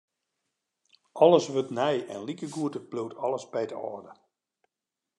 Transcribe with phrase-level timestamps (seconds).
[1.11, 4.11] Alles wurdt nij en likegoed bliuwt alles by it âlde.